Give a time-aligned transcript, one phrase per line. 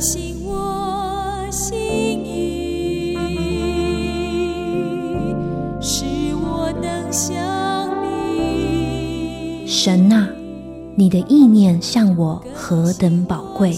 [0.00, 1.78] 新我心
[2.24, 3.14] 意，
[5.78, 7.30] 使我能像
[8.02, 9.66] 你。
[9.66, 10.26] 神啊，
[10.94, 13.76] 你的意念向我何等宝贵，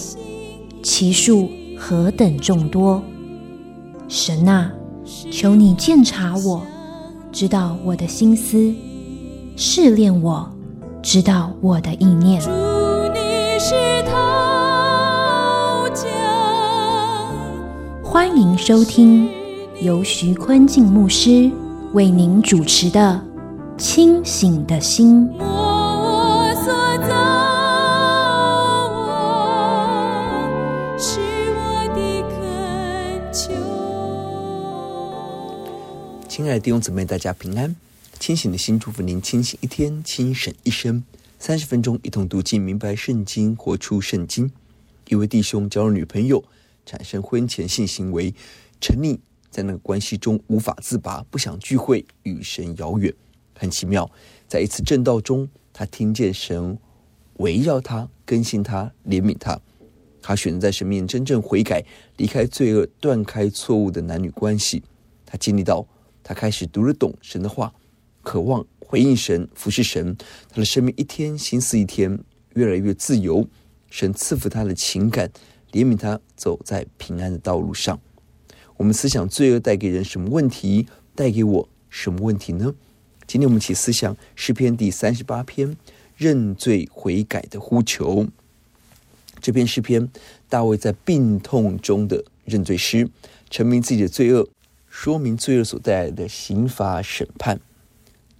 [0.81, 3.03] 其数何等众多。
[4.07, 4.71] 神啊，
[5.29, 6.61] 求你鉴察我，
[7.33, 8.73] 知道我的心思，
[9.57, 10.49] 试炼我，
[11.01, 12.41] 知道我的意念。
[18.13, 19.27] 欢迎收听
[19.81, 21.51] 由徐坤静牧师
[21.93, 23.19] 为您主持的
[23.81, 25.27] 《清醒的心》。
[36.29, 37.75] 亲爱的弟兄姊妹，大家平安。
[38.19, 41.03] 清醒的心，祝福您清醒一天，清醒一生。
[41.39, 44.51] 三十分钟，一同读经，明白圣经，活出圣经。
[45.09, 46.43] 一位弟兄交了女朋友，
[46.85, 48.33] 产生婚前性行为，
[48.79, 49.17] 沉溺
[49.49, 53.13] 在那个关系中无法自拔，不想聚会，与神遥远。
[53.55, 54.09] 很奇妙，
[54.47, 56.77] 在一次证道中，他听见神
[57.37, 59.59] 围绕他，更新他，怜悯他。
[60.21, 61.83] 他选择在神面前真正悔改，
[62.17, 64.83] 离开罪恶，断开错误的男女关系。
[65.25, 65.85] 他经历到。
[66.25, 67.73] 他开始读得懂神的话，
[68.21, 70.15] 渴望回应神、服侍神。
[70.49, 72.17] 他的生命一天心思一天
[72.53, 73.45] 越来越自由。
[73.89, 75.29] 神赐福他的情感，
[75.73, 77.99] 怜悯他走在平安的道路上。
[78.77, 80.87] 我们思想罪恶带给人什么问题？
[81.15, 82.73] 带给我什么问题呢？
[83.27, 85.75] 今天我们一起思想诗篇第三十八篇
[86.15, 88.27] 认罪悔改的呼求。
[89.41, 90.09] 这篇诗篇，
[90.47, 93.09] 大卫在病痛中的认罪诗，
[93.49, 94.47] 陈明自己的罪恶。
[94.87, 97.59] 说明罪恶所带来的刑罚审判。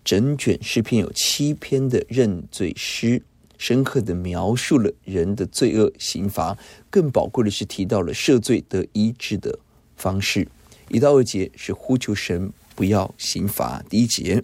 [0.05, 3.23] 整卷诗篇有七篇的认罪诗，
[3.63, 6.57] 深刻地描述了人的罪恶刑罚。
[6.89, 9.57] 更宝贵的是提到了赦罪得医治的
[9.95, 10.45] 方式。
[10.89, 13.81] 一到二节是呼求神不要刑罚。
[13.89, 14.43] 第一节，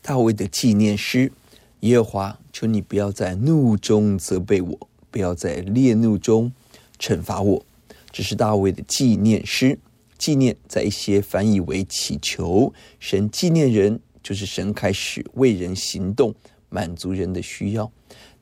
[0.00, 1.32] 大卫的纪念诗：
[1.80, 6.52] 耶和华，求你不要在怒中责备我，不要在烈怒中
[7.00, 7.66] 惩罚我。
[8.12, 9.76] 这是大卫的纪念诗。
[10.16, 16.32] 纪念在一些翻译为祈求，神纪念人，就是神开始为人行动，
[16.68, 17.90] 满足人的需要。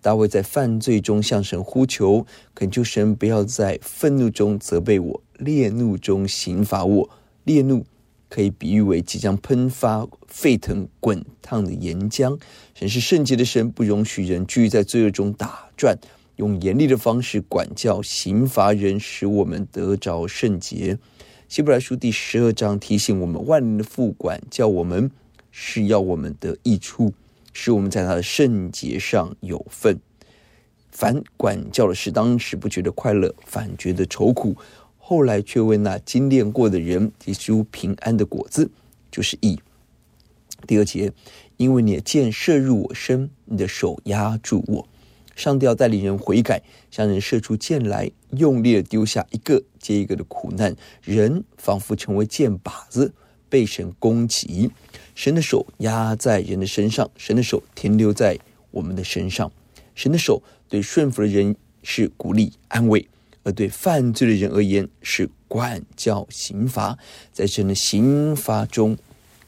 [0.04, 7.08] 大卫在犯罪中向神呼求，恳求神不要在愤怒中责备我，烈怒中刑罚我。
[7.44, 7.86] 烈怒
[8.28, 12.38] 可以比喻为即将喷发、沸腾、滚烫的岩浆。
[12.74, 15.98] 神是圣洁的神，不容许人继续在罪恶中打转，
[16.36, 20.98] 用严厉的方式管教、刑罚人，使我们得着圣洁。
[21.48, 25.10] 希伯来书第十二章提醒我们：万灵的父管教我们，
[25.50, 27.14] 是要我们得益处，
[27.54, 29.98] 使我们在他的圣洁上有份。
[30.90, 34.54] 凡管教的事，当时不觉得快乐，反觉得愁苦；
[34.98, 38.70] 后来却为那经炼过的人结出平安的果子，
[39.10, 39.58] 就是义。
[40.66, 41.12] 第二节，
[41.56, 44.88] 因为你的箭射入我身，你的手压住我。
[45.34, 53.12] 上帝要带领人悔改，向人射出箭来，用力的丢下一个接一个的苦难，人仿佛成为箭靶子，
[53.54, 54.68] 被神攻击。
[55.14, 58.36] 神的手压在人的身上，神的手停留在
[58.72, 59.48] 我们的身上。
[59.94, 61.54] 神的手对顺服的人
[61.84, 63.06] 是鼓励安慰，
[63.44, 66.98] 而对犯罪的人而言是管教刑罚。
[67.32, 68.98] 在神的刑罚中，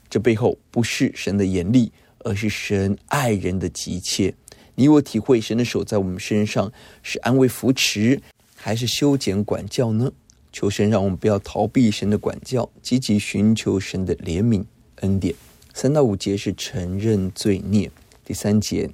[0.09, 1.91] 这背后不是神的严厉，
[2.21, 4.33] 而是神爱人的急切。
[4.77, 8.23] 你我体会神的手在我们身上是安慰扶持，
[8.55, 10.13] 还是修剪管教呢？
[10.57, 14.65] 求神让我们不要逃避神的管教，积极寻求神的怜悯
[15.03, 15.35] 恩典。
[15.75, 17.91] 三到五节是承认罪孽。
[18.25, 18.89] 第三节，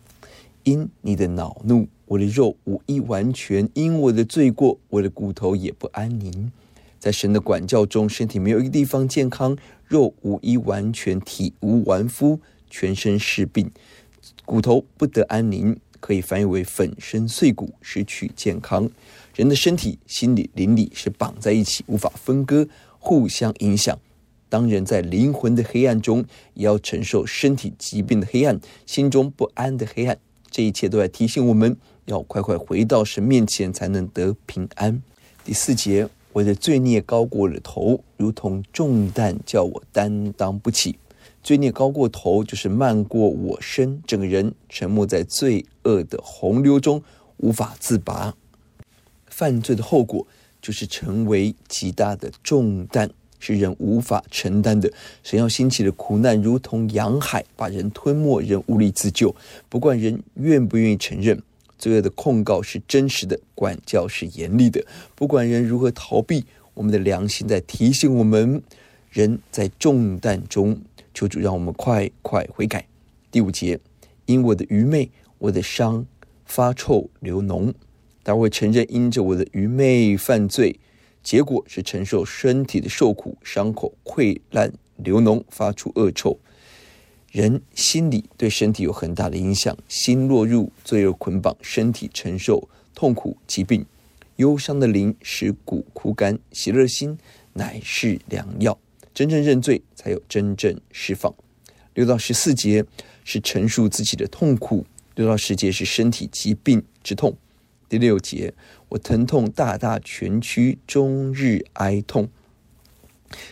[0.65, 6.51] 因你的恼怒，我的肉无一完全；因我的罪过，我的骨头也不安宁。
[6.99, 9.57] 在神的管教中，身体没有一个地方健康，
[9.87, 13.71] 肉无一完全，体无完肤，全身是病。
[14.45, 18.91] 骨头不得安宁，可以翻译为粉身碎骨，失去健康。
[19.35, 22.69] 人的身体、心理、灵里是绑在一起，无法分割，
[22.99, 23.99] 互相影响。
[24.49, 26.23] 当人在灵魂的黑暗中，
[26.53, 30.19] 也要承受身体疾病的黑暗，心中不安的黑暗。
[30.51, 31.75] 这一切都在提醒我们
[32.05, 35.03] 要快快回到神面前，才能得平安。
[35.43, 40.99] 第四节，我的罪孽高过了头，如同重担，叫我担当不起。
[41.43, 47.03] 罪孽高过头，就是漫过我身，整个人沉没在罪恶的洪流中，
[47.39, 48.35] 无法自拔。
[49.33, 50.27] 犯罪的后果
[50.61, 54.93] 就是成为极大的重担，是人无法承担的。
[55.23, 59.35] 神要兴起的苦难，如同洋海，把人吞没，人无力自救。
[59.71, 61.43] 不管人愿不愿意承认，
[61.79, 64.85] 罪恶的控告是真实的，管教是严厉的。
[65.15, 66.45] 不管人如何逃避，
[66.75, 68.63] 我们的良心在提醒我们：
[69.11, 70.79] 人在重担中，
[71.15, 72.87] 求主让我们快快悔改。
[73.31, 73.81] 第五节，
[74.27, 76.07] 因我的愚昧，我的伤
[76.45, 77.73] 发臭流脓。
[78.25, 80.79] 他会承认因着我的愚昧犯罪，
[81.23, 86.39] 结果是承受身体的受苦，伤口溃烂流脓，发出恶臭。
[87.31, 93.87] 人心里对身体有很大的影响，心落入罪恶捆绑，身体承受痛苦疾病，
[94.37, 97.19] 忧伤的灵使骨枯干，喜乐心
[97.55, 98.79] 乃是良药。
[99.15, 101.35] 真正认罪，才有真正释放。
[101.95, 102.85] 六到十四节
[103.25, 107.37] 是陈述自己的痛苦，六到十节是身体疾病之痛。
[107.93, 108.55] 第六节，
[108.89, 112.27] 我疼痛大大蜷曲，终日哀痛，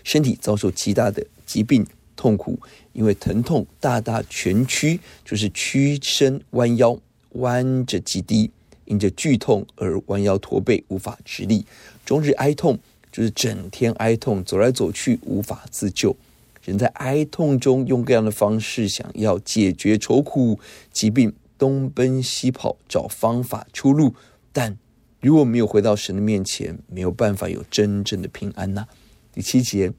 [0.02, 1.87] 身体遭受极大的疾病。
[2.16, 2.58] 痛苦，
[2.94, 6.98] 因为疼痛大大蜷曲，就是屈身弯腰，
[7.32, 8.50] 弯着极低，
[8.87, 11.66] 因着剧痛而弯腰驼背，无法直立。
[12.06, 12.78] 终日哀痛，
[13.12, 16.16] 就是整天哀痛，走来走去无法自救。
[16.64, 20.58] 人在哀痛中用各样的方式想要解决愁苦
[20.90, 24.14] 疾病，东奔西跑找方法出路，
[24.52, 24.76] 但
[25.20, 28.87] 如果没有回到神的面前，没有办法有真正的平安呐、
[29.32, 29.93] 第七节，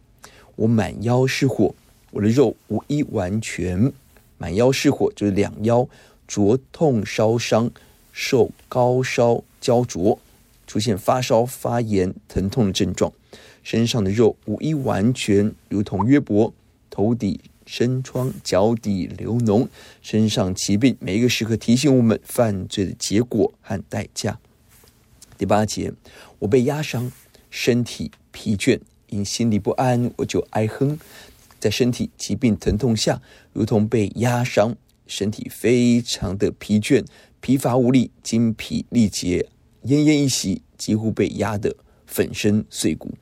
[0.55, 1.73] 我满腰是火。
[2.11, 3.93] 我的肉无一完全，
[4.37, 5.87] 满腰是火，就是两腰
[6.27, 7.71] 灼痛烧伤，
[8.11, 10.19] 受高烧焦灼，
[10.67, 13.13] 出现发烧、发炎、疼痛的症状。
[13.63, 16.53] 身上的肉无一完全，如同约伯
[16.89, 17.39] 头顶
[17.71, 19.69] 身疮，脚底流脓，
[20.01, 24.37] 身上疾病，每一个时刻提醒我们犯罪的结果和代价。
[25.37, 25.93] 第八节，
[26.39, 27.09] 我被压伤，
[27.49, 30.99] 身体疲倦，因心里不安，我就哀哼。
[31.61, 33.21] 在身体疾病疼痛下，
[33.53, 34.75] 如同被压伤，
[35.07, 37.05] 身体非常的疲倦、
[37.39, 39.47] 疲乏无力、精疲力竭、
[39.85, 43.13] 奄奄一息，几乎被压得粉身碎骨。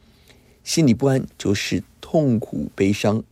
[0.64, 3.24] 心里不安，就是痛苦悲伤，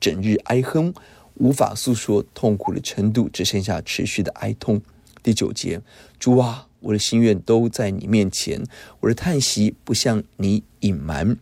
[0.00, 0.92] 整日哀哼，
[1.34, 4.80] 无法诉说痛苦的程度，只剩下持续的哀痛。
[5.22, 5.80] 第九节，
[6.18, 8.62] 主啊，我的心愿都在你面前，
[9.00, 11.36] 我的叹息不向你隐瞒。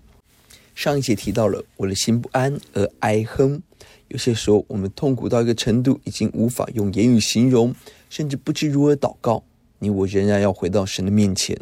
[0.75, 3.63] 上一节提到了我的心不安而哀哼，
[4.09, 7.75] 有些时候我们痛苦到一个程度，已经无法用言语形容，
[8.09, 9.45] 甚至不知如何祷告。
[9.81, 11.55] 你我仍然要回到神的面前。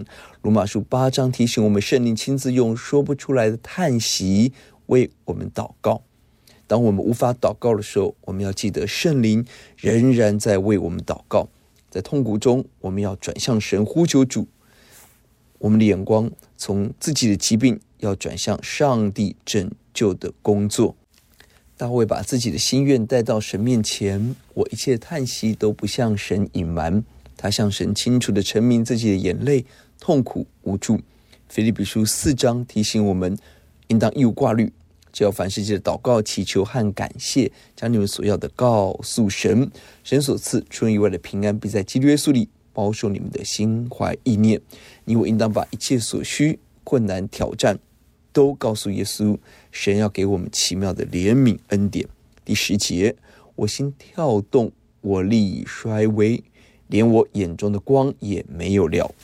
[0.42, 4.52] 罗马书八章提醒我们，圣灵亲自用说不出来的叹息
[4.86, 6.02] 为我们祷告。
[6.72, 9.44] 当我们无法祷告的时候，我们要记得圣灵
[9.76, 11.46] 仍然在为我们祷告。
[11.90, 14.46] 在痛苦中，我们要转向神呼求主。
[15.58, 17.78] 我们的眼光从自己的疾病。
[17.98, 20.96] 要转向上帝拯救的工作。
[21.76, 27.04] 大卫把自己的心愿带到神面前，我一切叹息都不向神隐瞒。
[27.36, 29.64] 他向神清楚地陈明自己的眼泪、
[30.00, 30.98] 痛苦、无助。
[31.48, 33.36] 腓利比书四章提醒我们，
[33.88, 34.72] 应当一无挂虑，
[35.12, 39.70] 只要凡事记得祷告、祈求和感谢，将你们所要的告诉神。
[40.02, 44.60] 神所赐出人意外的平安，必在基督耶稣里保守你们的心怀意念。
[45.04, 47.78] 你我应当把一切所需、困难、挑战。
[48.34, 49.36] 都告诉耶稣，
[49.70, 52.08] 神要给我们奇妙的怜悯恩典。
[52.46, 53.14] 第十节，
[53.54, 54.72] 我心跳动，
[55.02, 56.42] 我力已衰微，
[56.86, 59.14] 连我眼中的光也没有了。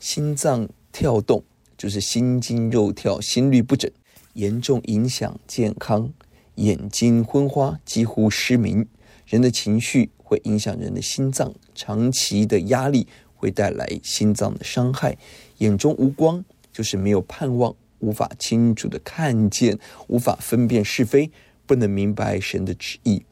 [0.00, 1.44] 心脏跳动
[1.76, 3.92] 就是心惊肉跳，心律不整，
[4.34, 6.12] 严重影响健康。
[6.56, 8.86] 眼睛昏花，几乎失明。
[9.26, 15.16] 人的情绪会影响人的心脏，长期的压力会带来心脏的伤害。
[15.58, 17.74] 眼中无光，就是没有盼望。
[18.00, 21.30] 无法清楚地看见，无法分辨是非，
[21.66, 23.22] 不能明白神的旨意。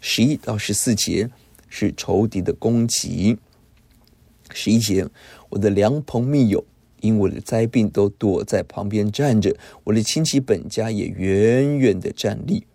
[0.00, 1.30] 十一到十四节
[1.68, 3.38] 是仇敌的攻击。
[4.50, 5.06] 十一节，
[5.48, 6.62] 我的良朋密友
[7.00, 12.66] 因为我的灾病都躲在旁边站着，我的亲戚本家也远远地站立。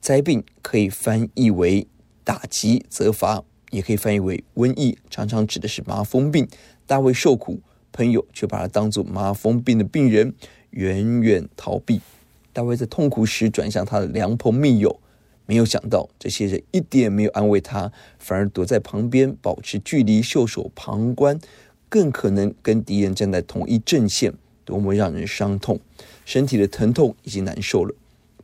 [0.00, 1.86] 灾病可以翻译为
[2.22, 6.48] 打击、责罚，也可以翻译为瘟疫，常常指的是麻风病。
[6.86, 7.60] 大卫受苦，
[7.92, 10.34] 朋友却把他当作麻风病的病人。
[10.70, 12.02] 远远逃避，
[12.52, 15.00] 大卫在痛苦时转向他的良朋密友，
[15.46, 21.38] 没有想到这些人一点没有安慰他，反而躲在旁边保持距离，袖手旁观，
[21.96, 24.30] 更可能跟敌人站在同一阵线，
[24.66, 25.80] 多么让人伤痛！
[26.26, 27.94] 身体的疼痛已经难受了，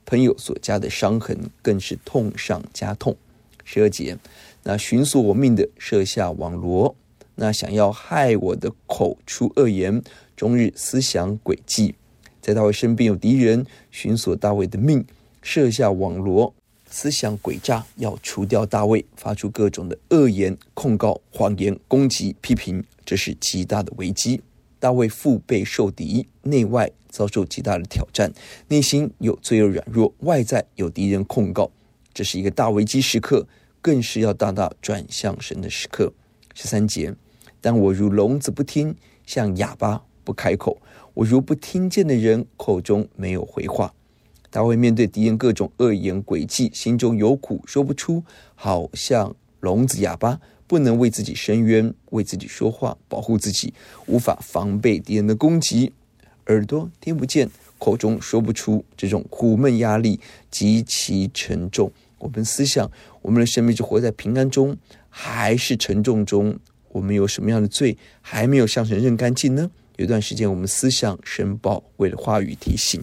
[0.06, 3.14] 朋友所加的伤痕更是痛上加痛。
[3.62, 4.16] 十二节，
[4.62, 6.96] 那寻索我命的设下网罗，
[7.34, 10.02] 那想要害我的口出恶言，
[10.34, 11.94] 终日思想诡计。
[12.40, 15.04] 在大卫身边有敌人寻索大卫的命，
[15.42, 16.54] 设下网罗，
[16.88, 24.40] 思想诡诈，要除掉大卫，发出各种的恶言、控告、谎言、攻击、批评，这是极大的危机。
[24.78, 28.32] 大卫腹背受敌，内外遭受极大的挑战，
[28.66, 31.70] 内心有罪恶软弱，外在有敌人控告，
[32.12, 33.46] 这是一个大危机时刻，
[33.80, 36.12] 更是要大大转向神的时刻。
[36.54, 37.14] 十三节，
[37.60, 40.82] 但我如聋子不听，像哑巴不开口，
[41.14, 43.94] 我如不听见的人，口中没有回话。
[44.50, 50.40] 大卫面对敌人各种恶言诡计，心中有苦说不出，好像聋子哑巴，
[50.72, 53.74] 不能为自己伸冤，为自己说话，保护自己，
[54.06, 55.92] 无法防备敌人的攻击。
[56.46, 60.18] 耳朵听不见，口中说不出，这种苦闷压力
[60.50, 61.92] 极其沉重。
[62.16, 64.74] 我们思想，我们的生命是活在平安中，
[65.10, 66.58] 还是沉重中？
[66.88, 69.70] 我们有什么样的罪还没有向神认干净呢？
[69.96, 72.98] 有段时间，我们思想申报，为了话语提醒。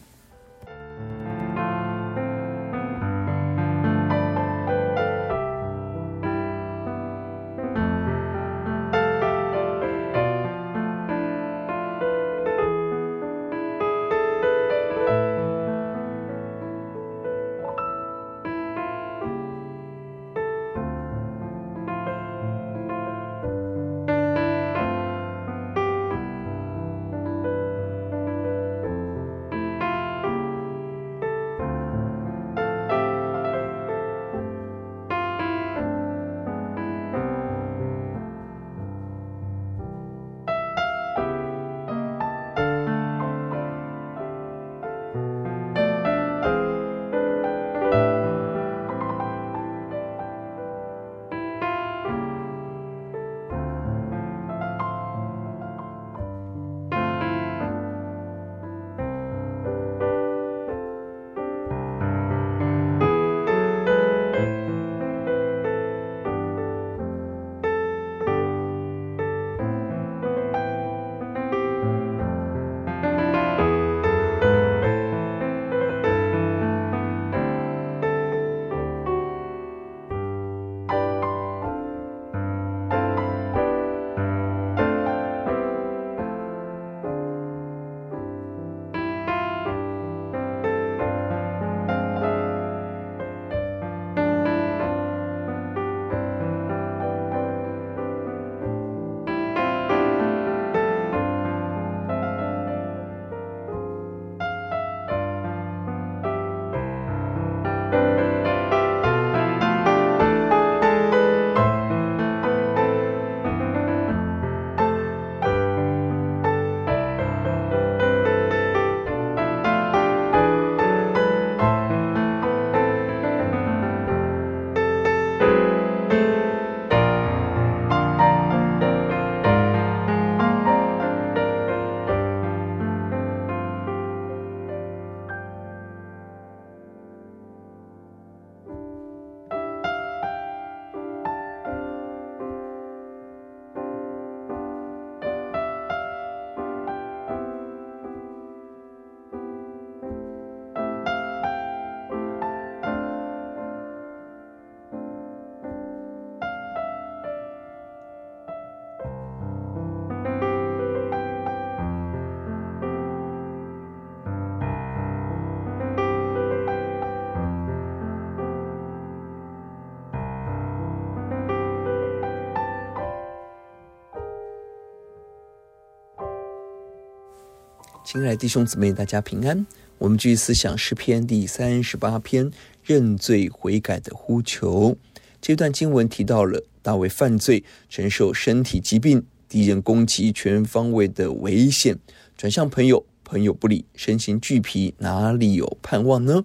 [178.11, 179.67] 亲爱的弟兄姊妹，大家平安。
[179.99, 182.49] 我们继续思想诗篇第三十八篇
[182.83, 184.97] 认罪悔改的呼求。
[185.39, 191.99] 这段经文提到了大卫犯罪，承受身体疾病，敌人攻击，全方位的危险，
[192.35, 196.43] 转向朋友，朋友不理，身心俱疲，哪里有盼望呢？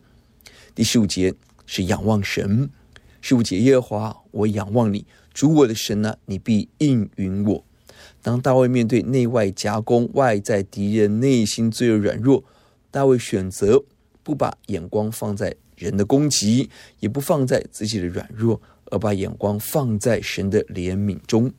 [0.75, 1.33] 第十五节
[1.64, 2.68] 是仰望神。
[3.23, 7.64] 十五节，耶和华，我仰望你，主我的神啊，你必应允我。
[8.25, 12.43] 当大卫面对内外夹攻、外在敌人内心最软弱，
[12.90, 13.85] 大卫选择
[14.23, 21.52] 不把眼光放在人的攻击，也不放在自己的软弱，而把眼光放在神的怜悯中。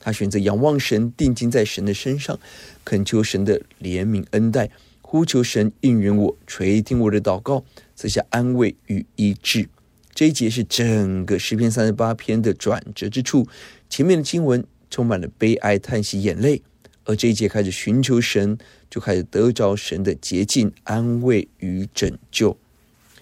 [0.00, 2.40] 他选择仰望神，定睛在神的身上，
[2.82, 4.70] 恳求神的怜悯恩待，
[5.02, 7.62] 呼求神应允我，垂听我的祷告，
[7.94, 9.68] 赐下安慰与医治。
[10.14, 13.46] 这一节是整个诗篇三十八篇的转折之处。
[13.90, 14.64] 前面的经文。
[14.90, 16.62] 充满了悲哀、叹息、眼泪，
[17.04, 22.56] 而这一节开始寻求神，就开始得着神的洁净、安慰与拯救。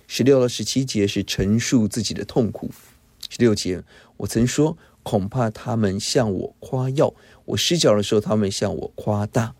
[0.07, 2.71] 十六到十七节是陈述自己的痛苦。
[3.31, 3.83] 十六节，
[4.19, 7.13] 我曾说，恐怕他们向我夸耀，
[7.47, 9.55] 我失脚的时候，他们向我夸大。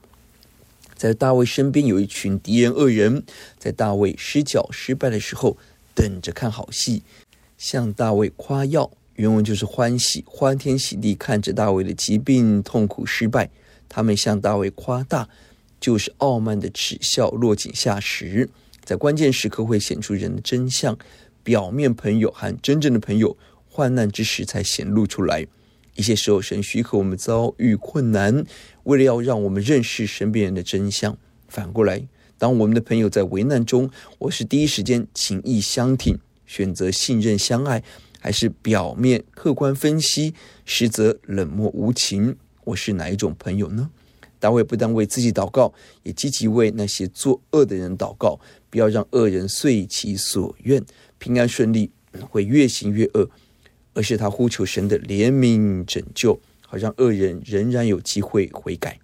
[0.95, 3.25] 在大卫身边有一群敌人恶人，
[3.59, 5.57] 在大卫失脚失败的时候，
[5.95, 7.03] 等着看好戏，
[7.59, 8.91] 向大卫夸耀。
[9.17, 13.51] 原文就是欢喜、欢天喜地看着大卫的疾病、痛苦、失败。
[13.89, 15.29] 他们向大卫夸大，
[15.81, 18.49] 就是傲慢的耻笑，落井下石。
[18.83, 20.99] 在关键时刻会显出人的真相，
[21.43, 23.37] 表面朋友和真正的朋友，
[23.69, 25.47] 患难之时才显露出来。
[25.95, 28.45] 一些时候，神许可我们遭遇困难，
[28.83, 31.17] 为了要让我们认识身边人的真相。
[31.47, 37.85] 反过来，当我们的朋友在危难中，我是第一时间情义相挺，选择信任相爱，
[38.25, 40.33] 还是表面客观分析，
[40.65, 42.35] 实则冷漠无情？
[42.65, 43.91] 我是哪一种朋友呢？
[44.41, 48.41] 大卫不但为自己祷告，也积极为那些作恶的人祷告，
[48.71, 50.83] 不要让恶人遂其所愿，
[51.19, 51.91] 平安顺利，
[52.31, 53.29] 会越行越恶。
[53.93, 58.99] 而是他呼求神的怜悯拯救，好让恶人仍然有机会悔改。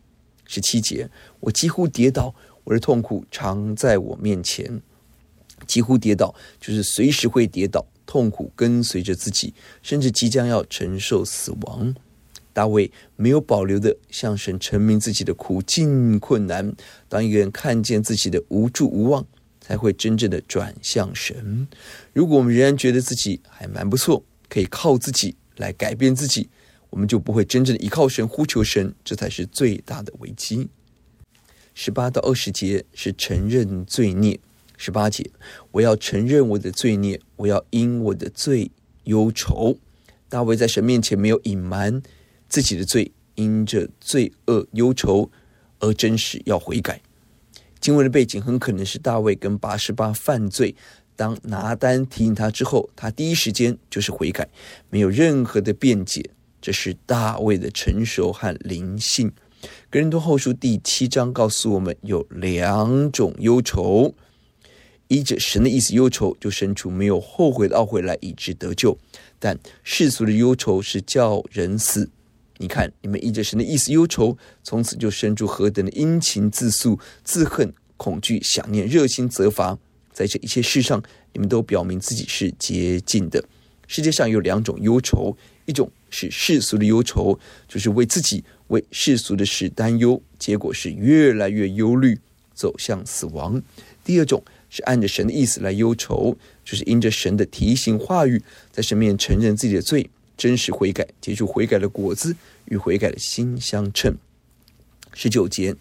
[0.46, 1.10] 十七节，
[1.40, 2.34] 我几乎跌倒，
[2.64, 4.80] 我的痛苦常在我面前。
[5.66, 11.94] 几乎跌倒，就是随时会跌倒，痛苦跟随着自己，甚至即将要承受死亡。
[12.52, 16.74] 大卫没有保留的向神陈明自己的苦境困难。
[17.08, 19.24] 当一个人看见自己的无助无望，
[19.60, 21.68] 才会真正的转向神。
[22.12, 26.48] 如果我们仍然觉得自己还蛮不错，可以靠自己来改变自己，
[26.90, 30.68] 我们就不会真正的依靠神、呼求神，这才是最大的危机。
[31.72, 34.40] 十八到二十节是承认罪孽。
[34.82, 35.30] 十八节，
[35.72, 38.70] 我要承认我的罪孽，我要因我的罪
[39.04, 39.76] 忧愁。
[40.30, 42.02] 大卫在神面前没有隐瞒
[42.48, 45.30] 自己的罪，因着罪恶忧愁
[45.80, 47.02] 而真实要悔改。
[47.78, 50.74] 经文的背景很可能是大卫跟拔示巴犯罪。
[51.14, 54.48] 当拿单提醒他之后，他第一时间就是悔改，
[54.88, 56.30] 没有任何的辩解。
[56.62, 59.30] 这是大卫的成熟和灵性。
[59.90, 64.14] 格林多后书第七章告诉我们，有两种忧愁：
[65.10, 68.96] 依着神的意思忧愁，就生出没有后悔的懊悔来，以致得救；
[69.40, 72.08] 但世俗的忧愁是叫人死。
[72.58, 79.76] 你看，你们依着神的意思忧愁，从此就生出何等的殷勤、自诉、自恨、恐惧、想念、热心责罚。
[80.12, 83.44] 在这一切事上，你们都表明自己是洁净的。
[83.88, 92.16] 世界上有两种忧愁，一种是世俗的忧愁，就是为自己为世俗的事担忧，结果是越来越忧虑，
[92.54, 93.60] 走向死亡；
[94.04, 102.34] 第二种是按着神的意思来忧愁，就是因着神的提醒话语，在神面前承认自己的罪，真实悔改，结出悔改的果子，
[102.66, 104.16] 与悔改的心相称。
[105.12, 105.74] 十九节，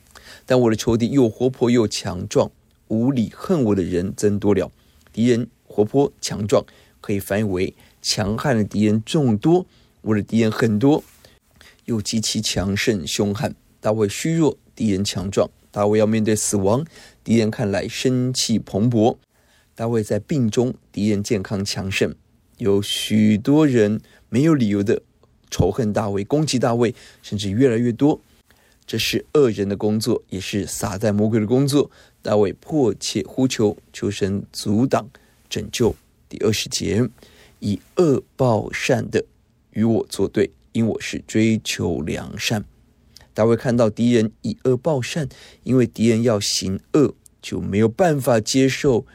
[0.45, 2.51] 但我的仇敌又活泼又强壮。
[2.87, 4.71] 无理恨我的人增多了，
[5.13, 6.65] 敌人活泼强壮，
[6.99, 9.67] 可以翻译为强悍的敌人众多。
[10.01, 11.03] 我的敌人很多，
[11.85, 13.53] 又极其强盛凶悍。
[13.79, 15.47] 大卫虚弱，敌人强壮。
[15.71, 16.85] 大卫要面对死亡，
[17.23, 19.17] 敌人看来生气蓬勃。
[19.75, 22.13] 大卫在病中，敌人健康强盛。
[22.57, 25.01] 有许多人没有理由的
[25.49, 28.19] 仇恨大卫，攻击大卫，甚至越来越多。
[28.85, 31.89] 这是恶人的工作，也是撒旦魔鬼的工作。
[32.21, 35.09] 大卫迫切呼求，求神阻挡
[35.47, 35.95] 拯救。
[36.27, 37.07] 第二十节，
[37.59, 39.23] 以恶报善的
[39.71, 42.65] 与我作对，因我是追求良善。
[43.39, 45.29] 大卫看到敌人以恶报善，
[45.63, 49.05] 因为敌人要行恶，就没有办法接受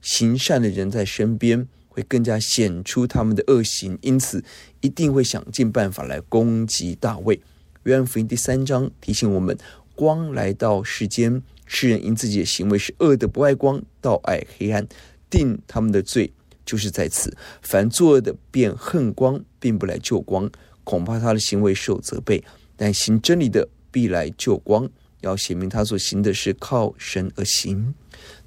[0.00, 4.42] 行善的人在身边，会更加显出他们的恶行，因此
[4.80, 7.38] 一定会想尽办法来攻击大卫。
[7.82, 9.54] 约翰福音第三章提醒我们：
[9.94, 11.42] 光来到世间。
[11.66, 14.88] 世人因自己的行为是恶的，不爱光，倒爱黑暗，
[15.28, 16.32] 定他们的罪
[16.64, 17.36] 就是在此。
[17.60, 20.50] 凡作恶的便恨光，并不来就光，
[20.84, 22.42] 恐怕他的行为受责备；
[22.76, 27.94] 但行真理的必来救光，要显明他所行的是靠神而行。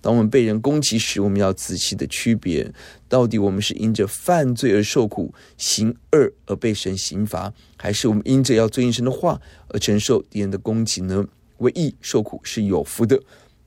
[0.01, 2.69] 当我们被人攻击时，我们要仔细的区别，
[3.07, 11.25] 到底我们是因着犯罪而受苦，行恶而被神刑罚，还是我们因着要遵行神的话而承受敌人的攻击呢？
[11.59, 13.17] 为义受苦是有福的，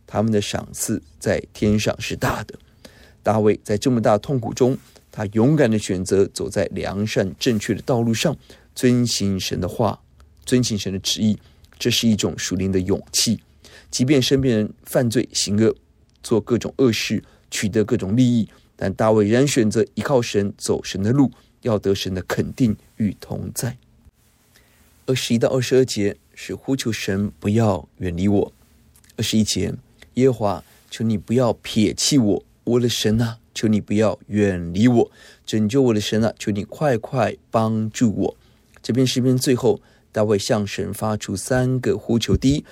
[0.06, 2.58] 他们的赏赐在天上是大的。
[3.22, 4.76] 大卫在这么大痛苦中，
[5.10, 8.36] 他勇敢的选择走在良善正确的道路上，
[8.74, 10.00] 遵行神的话，
[10.44, 11.38] 遵行神的旨意，
[11.80, 13.40] 这是一种属灵的勇气。
[13.90, 15.74] 即便身边人犯罪行恶，
[16.22, 23.76] 做各种恶事，取得各种利益，但大卫仍然选择依靠神，走神的路，要得神的肯定与同在。
[25.06, 26.16] 二十一到二十二节。
[26.42, 28.52] 是呼求神不要远离我。
[29.18, 29.74] 二十一节，
[30.14, 35.12] 耶和华，求你不要撇弃我，我的神啊，求你不要远离我，
[35.44, 38.36] 拯救我的神啊，求你快快帮助我。
[38.80, 42.64] 这篇诗篇最后，大卫向神发出三个呼求：第一，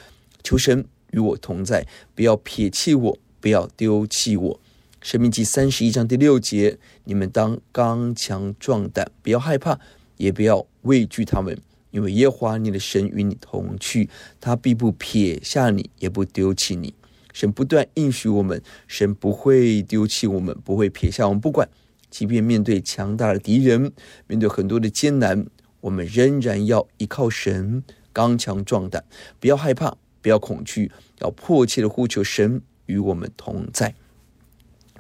[0.43, 4.61] 求神与我同在，不要撇弃我，不要丢弃我。
[5.01, 9.79] 申命记三十一章第六节，你们当刚强壮胆，不要害怕，
[10.17, 11.57] 也不要畏惧他们，
[11.93, 16.93] 因为耶和华你的神与你同去，他必不撇下你，也不丢弃你。
[17.33, 21.41] 神不断应许我们，神不会丢弃我们，不会撇下我们。
[21.41, 21.69] 不管，
[22.11, 23.93] 即便面对强大的敌人，
[24.27, 25.47] 面对很多的艰难，
[25.89, 29.03] 我们仍然要依靠神，刚强壮胆，
[29.41, 33.95] 不要害怕，不要恐惧，要迫切的呼求神与我们同在。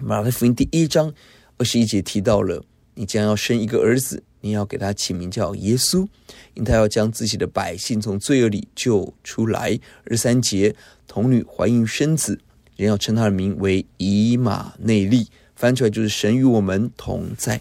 [0.00, 1.12] 马太福音第一章
[1.58, 6.08] 二十一节提到了，你将要生一个儿子，你要给他起名叫耶稣，
[6.54, 9.78] 因他要将自己的百姓从罪恶里救出来。
[10.06, 10.74] 二三节，
[11.06, 12.40] 童女怀孕生子，
[12.76, 17.60] 人要称他的名为以马内利，翻出来就是神与我们同在。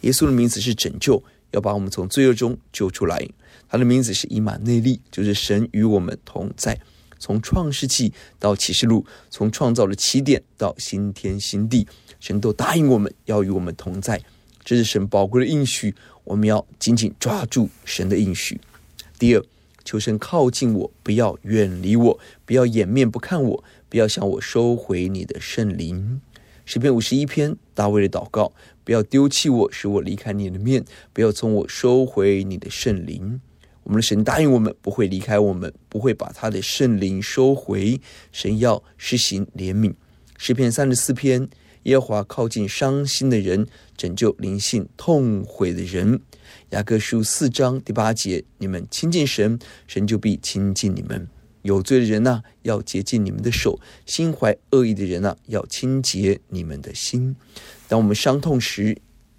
[0.00, 3.26] 耶稣的名字是拯救，要把我们从罪恶中救出来。
[3.68, 6.80] 他的名字是以马内利，就是神与我们同在。
[7.18, 11.88] 从创世纪到启示录，从创造的起点到新天新地，
[12.20, 14.22] 神都答应我们要与我们同在，
[14.62, 18.60] 这是神宝贵的应许，我们要紧紧抓住神的应许。
[19.18, 19.42] 第二，
[19.82, 26.20] 求神靠近我，不要远离我，不要掩面不看我，不要向我收回你的圣灵。
[26.66, 28.52] 诗篇五十一篇，大卫的祷告：
[28.86, 30.80] 不要丢弃我，使我离开你的面；
[31.12, 33.40] 不要从我收回你的圣灵。
[33.82, 38.00] 我们的神答应我们不会离开我们，不会把他的圣灵收回。
[38.30, 39.92] 神要施行怜悯。
[40.38, 41.48] 诗篇三十四篇，
[41.82, 46.20] 耶和华靠近伤心的人，拯救灵性痛悔的人。
[46.70, 51.26] 雅各书四章第八节，你们亲近神，神就必亲近你们。
[51.66, 57.34] 有罪的人呢、要洁净你们的手；心怀恶意的人呢、要清洁你们的心。
[57.88, 58.96] 当我们伤痛时，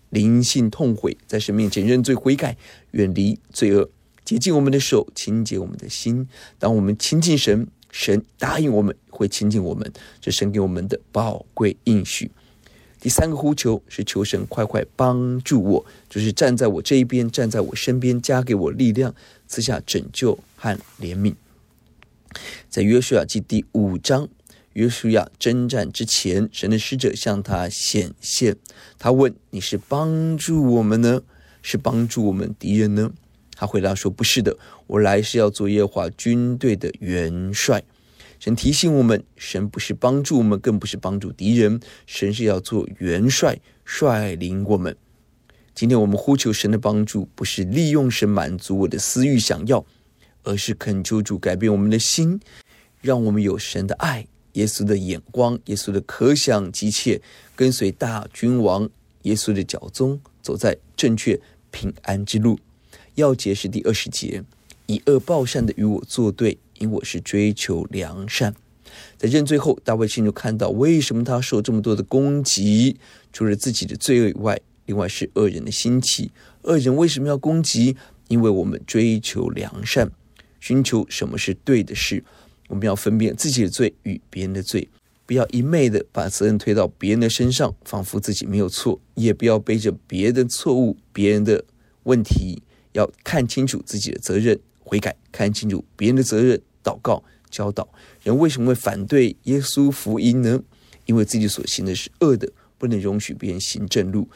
[0.09, 2.57] 灵性痛悔，在神面前认罪悔改，
[2.91, 3.89] 远离罪恶。
[4.25, 6.27] 洁净我们的手，清洁我们的心。
[6.59, 12.29] 当我们亲近神，神答应我们会亲近我们，这神给我们的宝贵应许。
[12.99, 19.15] 第三个呼求是求神快快帮助我，就是站在我这一边，站在我身边，加给我力量，
[19.47, 21.33] 赐下拯救和怜悯。
[22.69, 24.27] 在约书亚记第五章，
[24.73, 28.55] 约书亚征战之前，神的使者向他显现，
[28.99, 31.21] 他问：“你是帮助我们呢，
[31.61, 33.11] 是帮助我们敌人呢？”
[33.55, 37.83] 他回答说：“不是的，我来是要做耶和华军队的元帅。”
[38.39, 44.95] 神提醒我们，神不是帮助我们，更不是帮助敌人，神是要做元帅，率领我们。
[45.73, 49.83] 今天我们呼求神的帮助，不是利用神满足我的私欲想要，
[50.47, 52.39] 而是恳求主改变我们的心，
[53.01, 57.21] 让我们有神的爱、耶稣的眼光、耶稣的可想急切，
[57.53, 58.89] 跟随大君王
[59.23, 61.37] 耶稣的脚踪，走在正确
[61.69, 62.57] 平安之路。
[63.15, 64.41] 要节是第二十节，
[64.85, 68.55] 以恶报善的与我作对，因我是追求良善。
[69.17, 72.97] 在认罪后，大卫清楚看到为什么他受这么多的攻击，
[73.33, 76.31] 除了自己的罪恶以外，另外是恶人的兴起。
[76.61, 77.97] 恶人为什么要攻击？
[78.29, 80.11] 因为我们追求良善，
[80.59, 82.23] 寻求什么是对的事。
[82.67, 84.87] 我们要分辨自己的罪与别人的罪，
[85.25, 91.63] 不要一昧的把责任推到别人的身上，仿佛自己没有错；也不要背着别人的错误、别人的
[92.03, 92.61] 问题。
[92.93, 97.87] 要看清楚自己的责任，悔改；看清楚别人的责任，祷告、教导。
[98.23, 100.63] 人为什么会反对耶稣福音呢？
[101.05, 104.27] 因为自己所行的是恶的，不能容许别人行正路。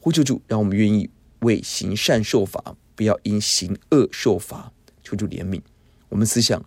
[0.00, 1.08] 呼求主，让我们愿意
[1.40, 4.72] 为行善受罚，不要因行恶受罚。
[5.08, 5.58] 求主怜悯。
[6.10, 6.62] 我们思想，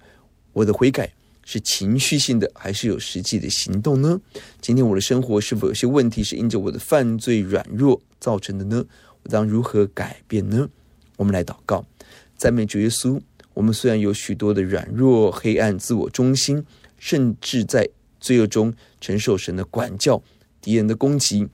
[0.53, 1.11] 我的悔改
[1.45, 4.19] 是情绪性的，还是有实际的行动呢？
[4.59, 8.83] 今天我的生活是否有些问题是因着我的犯罪软弱造成的呢？
[9.21, 10.67] 我当如何改变呢？
[11.17, 11.85] 我们来祷告，
[12.35, 13.21] 赞美主耶稣。
[13.53, 16.65] 我们虽然有许多的软弱、黑暗、自我中心，
[16.97, 17.87] 甚至在
[18.19, 20.23] 罪恶中承受神的管教、
[20.61, 21.47] 敌人的攻击，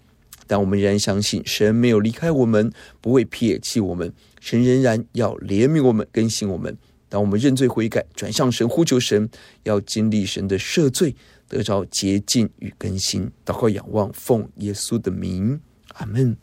[0.45, 2.71] 但我们仍然相信神没有离开我们，
[3.02, 4.13] 不会撇弃我们。
[4.39, 6.78] 神仍然要怜悯我们、更新我们。
[7.10, 9.30] 当我们认罪悔改、转向神、呼求神，
[9.63, 11.15] 要经历神的赦罪，
[11.47, 13.32] 得着洁净与更新。
[13.45, 15.62] 祷告、仰望，奉耶稣的名，
[15.93, 16.38] 阿门。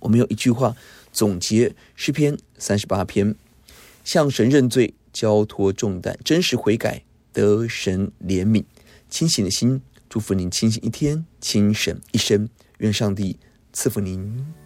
[0.00, 0.76] 我们有一句话。
[1.12, 3.34] 总结诗篇三十八篇，
[4.04, 8.62] 向神认罪，交托重担，真实悔改，得神怜悯，
[9.08, 12.46] 清醒的心，祝福您清醒一天，清神一生，
[12.80, 13.38] 愿上帝
[13.72, 14.65] 赐福您。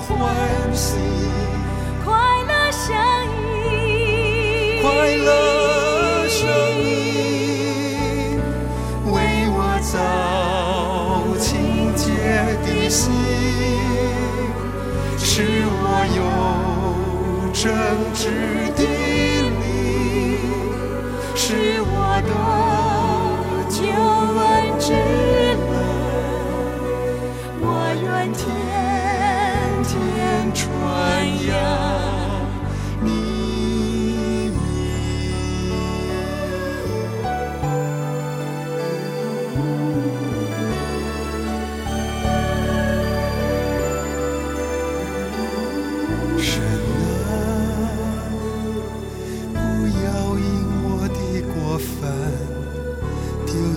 [0.00, 0.18] 欢
[0.74, 0.96] 喜，
[2.02, 2.10] 快
[2.48, 2.96] 乐声
[3.62, 6.48] 音，快乐声
[6.82, 8.40] 音，
[9.06, 9.14] 为
[9.50, 9.92] 我造
[11.38, 12.04] 清洁
[12.64, 13.12] 的心，
[15.18, 15.84] 使我
[16.16, 16.18] 有
[17.52, 17.62] 正
[18.14, 18.24] 直
[18.74, 18.80] 的
[19.60, 19.68] 灵，
[21.36, 21.99] 使我。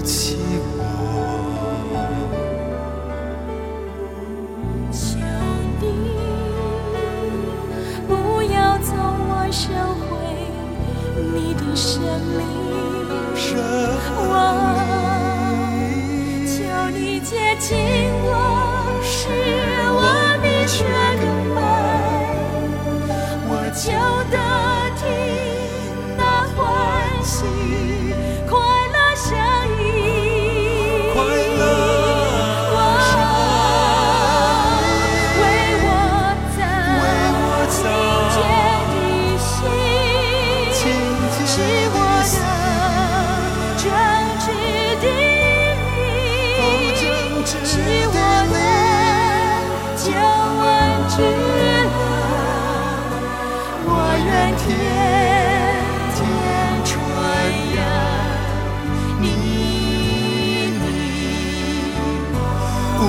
[0.03, 0.35] 痴
[0.75, 0.82] 狂
[54.51, 54.67] 天
[56.15, 56.19] 天
[56.83, 56.91] 传
[57.75, 57.77] 扬
[59.19, 59.25] 你
[60.81, 60.85] 你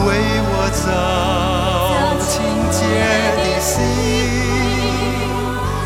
[0.07, 0.09] 为
[0.47, 0.83] 我操
[3.37, 3.73] 的心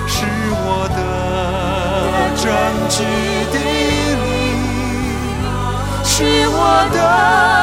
[0.07, 0.17] 是
[0.53, 0.99] 我的
[2.37, 2.45] 真
[2.91, 2.97] 挚
[3.53, 3.55] 的
[4.23, 4.27] 你
[6.05, 6.15] 是
[6.51, 6.59] 我
[6.93, 7.58] 的